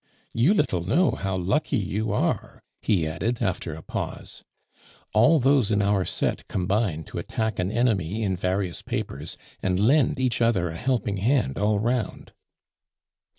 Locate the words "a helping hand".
10.69-11.59